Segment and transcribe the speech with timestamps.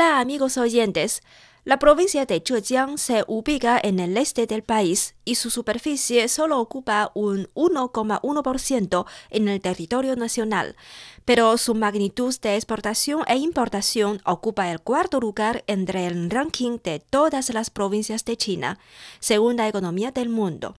[0.00, 1.20] Hola amigos oyentes.
[1.64, 6.58] La provincia de Zhejiang se ubica en el este del país y su superficie solo
[6.58, 10.74] ocupa un 1,1% en el territorio nacional,
[11.26, 17.00] pero su magnitud de exportación e importación ocupa el cuarto lugar entre el ranking de
[17.00, 18.78] todas las provincias de China,
[19.18, 20.76] según la economía del mundo.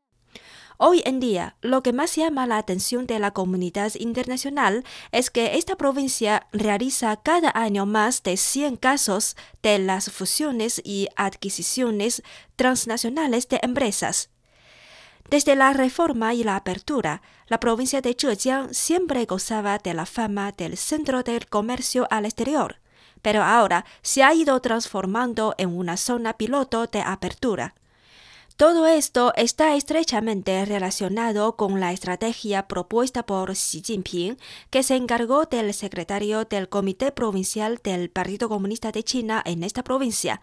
[0.84, 5.60] Hoy en día, lo que más llama la atención de la comunidad internacional es que
[5.60, 12.24] esta provincia realiza cada año más de 100 casos de las fusiones y adquisiciones
[12.56, 14.32] transnacionales de empresas.
[15.30, 20.52] Desde la reforma y la apertura, la provincia de Zhejiang siempre gozaba de la fama
[20.52, 22.78] del centro del comercio al exterior,
[23.22, 27.76] pero ahora se ha ido transformando en una zona piloto de apertura.
[28.62, 34.38] Todo esto está estrechamente relacionado con la estrategia propuesta por Xi Jinping,
[34.70, 39.84] que se encargó del secretario del Comité Provincial del Partido Comunista de China en esta
[39.84, 40.42] provincia.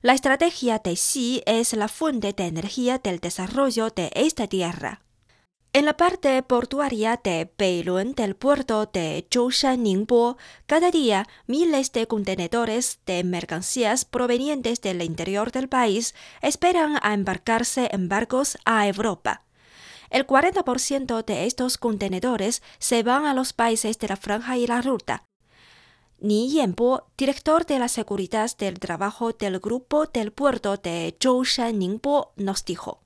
[0.00, 5.03] La estrategia de Xi es la fuente de energía del desarrollo de esta tierra.
[5.76, 10.36] En la parte portuaria de Beilun del puerto de Zhoushan Ningbo,
[10.66, 17.88] cada día miles de contenedores de mercancías provenientes del interior del país esperan a embarcarse
[17.90, 19.42] en barcos a Europa.
[20.10, 24.80] El 40% de estos contenedores se van a los países de la franja y la
[24.80, 25.24] ruta.
[26.20, 32.30] Ni Yanbo, director de la seguridad del trabajo del grupo del puerto de Zhoushan Ningbo,
[32.36, 33.00] nos dijo.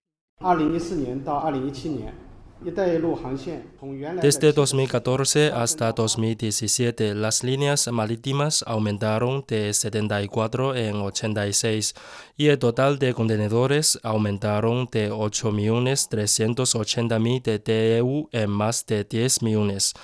[2.60, 11.94] Desde 2014 hasta 2017, las líneas marítimas aumentaron de 74 en 86
[12.36, 19.94] y el total de contenedores aumentaron de 8.380.000 de TEU en más de 10 millones.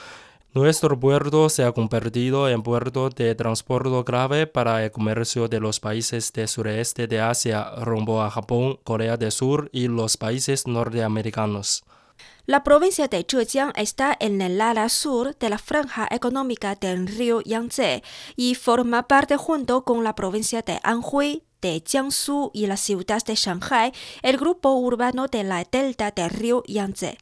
[0.53, 5.81] Nuestro puerto se ha convertido en puerto de transporte grave para el comercio de los
[5.81, 11.82] países del sureste de Asia rumbo a Japón, Corea del Sur y los países norteamericanos.
[12.47, 17.41] La provincia de Zhejiang está en el ala sur de la franja económica del río
[17.41, 18.02] Yangtze
[18.36, 23.34] y forma parte junto con la provincia de Anhui, de Jiangsu y la ciudad de
[23.34, 23.92] Shanghai,
[24.22, 27.16] el grupo urbano de la delta del río Yangtze.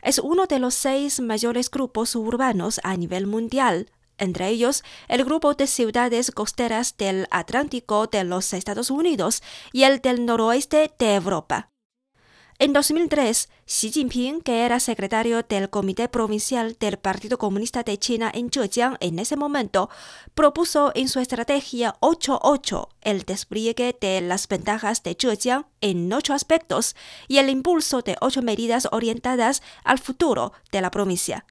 [0.00, 5.54] Es uno de los seis mayores grupos urbanos a nivel mundial, entre ellos el grupo
[5.54, 9.42] de ciudades costeras del Atlántico de los Estados Unidos
[9.72, 11.70] y el del noroeste de Europa.
[12.60, 18.32] En 2003, Xi Jinping, que era secretario del Comité Provincial del Partido Comunista de China
[18.34, 19.90] en Zhejiang en ese momento,
[20.34, 26.96] propuso en su estrategia 8.8 el despliegue de las ventajas de Zhejiang en ocho aspectos
[27.28, 31.46] y el impulso de ocho medidas orientadas al futuro de la provincia.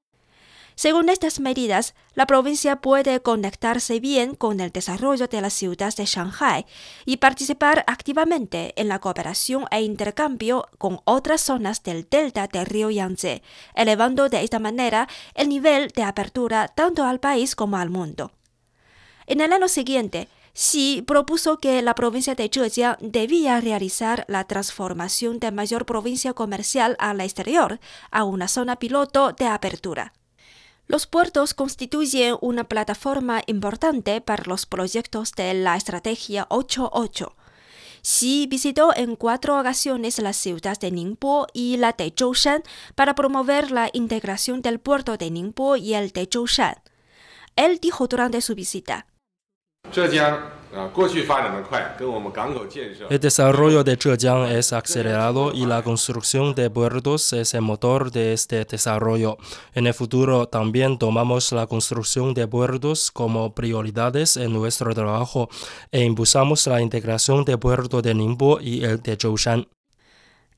[0.78, 6.06] Según estas medidas, la provincia puede conectarse bien con el desarrollo de la ciudad de
[6.06, 6.68] Shanghai
[7.04, 12.92] y participar activamente en la cooperación e intercambio con otras zonas del delta del río
[12.92, 13.42] Yangtze,
[13.74, 18.32] elevando de esta manera el nivel de apertura tanto al país como al mundo.
[19.26, 25.40] En el año siguiente, Xi propuso que la provincia de Zhejiang debía realizar la transformación
[25.40, 27.80] de mayor provincia comercial al exterior
[28.12, 30.14] a una zona piloto de apertura.
[30.88, 37.34] Los puertos constituyen una plataforma importante para los proyectos de la Estrategia 8.8.
[38.02, 42.64] Xi visitó en cuatro ocasiones las ciudades de Ningbo y la de Zhoushan
[42.96, 46.76] para promover la integración del puerto de Ningbo y el de Zhoushan.
[47.58, 49.08] Él dijo durante su visita.
[53.10, 58.34] El desarrollo de Zhejiang es acelerado y la construcción de puertos es el motor de
[58.34, 59.38] este desarrollo.
[59.74, 65.50] En el futuro también tomamos la construcción de puertos como prioridades en nuestro trabajo
[65.92, 69.68] e impulsamos la integración de puerto de Ningbo y el de Zhoushan.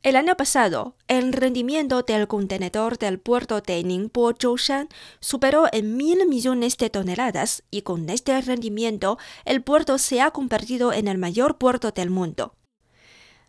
[0.02, 4.88] El año pasado, el rendimiento del contenedor del puerto de Ningbo Zhoushan
[5.20, 10.94] superó en mil millones de toneladas y con este rendimiento el puerto se ha convertido
[10.94, 12.56] en el mayor puerto del mundo.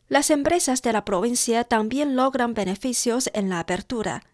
[0.09, 4.25] Las empresas de la provincia también logran beneficios en la apertura.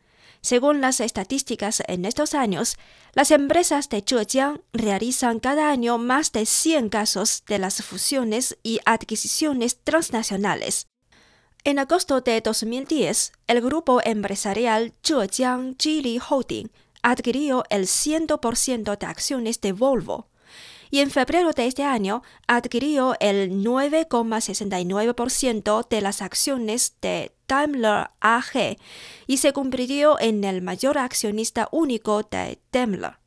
[0.41, 2.79] Según las estadísticas en estos años,
[3.13, 8.81] las empresas de Zhejiang realizan cada año más de 100 casos de las fusiones y
[8.87, 10.87] adquisiciones transnacionales.
[11.67, 16.71] En agosto de 2010, el grupo empresarial Zhejiang Geely Holding
[17.03, 20.29] adquirió el 100% de acciones de Volvo
[20.93, 28.77] y en febrero de este año adquirió el 9,69% de las acciones de Daimler AG
[29.27, 33.19] y se convirtió en el mayor accionista único de Daimler.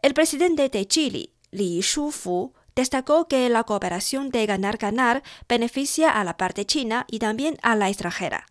[0.00, 6.36] El presidente de Geely, Li Shufu, destacó que la cooperación de ganar-ganar beneficia a la
[6.36, 8.46] parte china y también a la extranjera.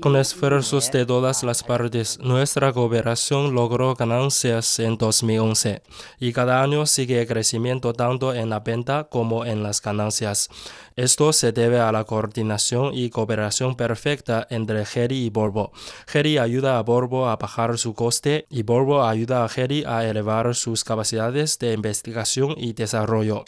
[0.00, 5.82] Con esfuerzos de todas las partes, nuestra cooperación logró ganancias en 2011
[6.18, 10.48] y cada año sigue crecimiento tanto en la venta como en las ganancias.
[10.96, 15.72] Esto se debe a la coordinación y cooperación perfecta entre Geri y Volvo.
[16.06, 20.54] Geri ayuda a Volvo a bajar su coste y Volvo ayuda a Geri a elevar
[20.54, 23.44] sus capacidades de investigación y desarrollo.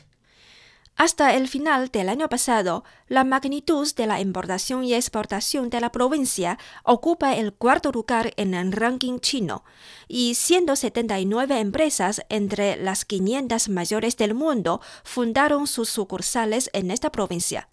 [0.97, 5.91] Hasta el final del año pasado, la magnitud de la importación y exportación de la
[5.91, 9.65] provincia ocupa el cuarto lugar en el ranking chino,
[10.07, 17.69] y 179 empresas entre las 500 mayores del mundo fundaron sus sucursales en esta provincia.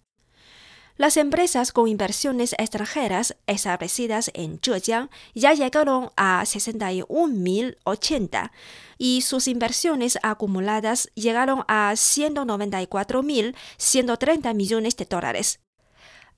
[0.96, 8.50] Las empresas con inversiones extranjeras establecidas en Zhejiang ya llegaron a 61.080
[8.98, 15.60] y sus inversiones acumuladas llegaron a 194.130 millones de dólares.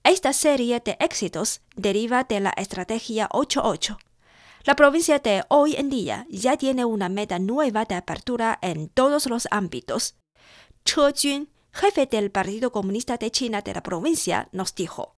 [0.04, 3.98] Esta serie de éxitos deriva de la estrategia 88.
[4.64, 9.26] La provincia de hoy en día ya tiene una meta nueva de apertura en todos
[9.26, 10.14] los ámbitos.
[11.74, 15.16] Jefe del Partido Comunista de China de la provincia, nos dijo.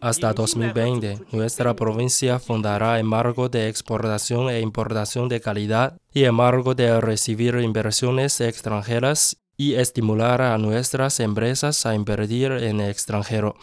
[0.00, 6.32] Hasta 2020, nuestra provincia fundará el marco de exportación e importación de calidad y el
[6.32, 13.54] marco de recibir inversiones extranjeras y estimular a nuestras empresas a invertir en el extranjero.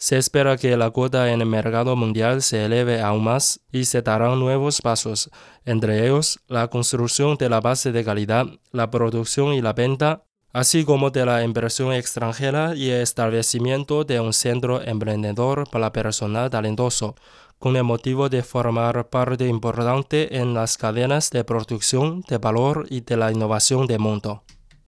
[0.00, 4.00] Se espera que la cuota en el mercado mundial se eleve aún más y se
[4.00, 5.28] darán nuevos pasos,
[5.66, 10.24] entre ellos la construcción de la base de calidad, la producción y la venta,
[10.54, 16.48] así como de la inversión extranjera y el establecimiento de un centro emprendedor para personal
[16.48, 17.14] talentoso,
[17.58, 23.02] con el motivo de formar parte importante en las cadenas de producción de valor y
[23.02, 24.44] de la innovación del mundo.